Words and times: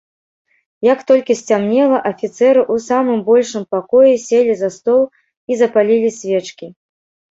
Як 0.87 0.99
толькі 1.11 1.35
сцямнела, 1.41 1.97
афіцэры 2.11 2.61
ў 2.73 2.75
самым 2.87 3.23
большым 3.31 3.63
пакоі 3.79 4.19
селі 4.27 4.53
за 4.67 4.75
стол 4.81 5.01
і 5.47 5.63
запалілі 5.65 6.09
свечкі. 6.23 6.77